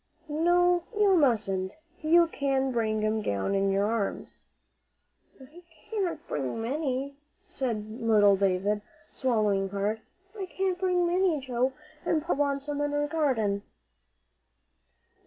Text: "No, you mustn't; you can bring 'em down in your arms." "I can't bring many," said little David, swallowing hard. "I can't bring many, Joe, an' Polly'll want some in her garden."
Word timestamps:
"No, 0.29 0.83
you 0.97 1.15
mustn't; 1.15 1.73
you 2.01 2.25
can 2.25 2.71
bring 2.71 3.05
'em 3.05 3.21
down 3.21 3.53
in 3.53 3.69
your 3.69 3.85
arms." 3.85 4.45
"I 5.39 5.61
can't 5.91 6.27
bring 6.27 6.59
many," 6.59 7.17
said 7.45 8.01
little 8.01 8.35
David, 8.35 8.81
swallowing 9.13 9.69
hard. 9.69 10.01
"I 10.35 10.47
can't 10.47 10.79
bring 10.79 11.05
many, 11.05 11.39
Joe, 11.39 11.73
an' 12.03 12.21
Polly'll 12.21 12.39
want 12.39 12.63
some 12.63 12.81
in 12.81 12.93
her 12.93 13.07
garden." 13.07 13.61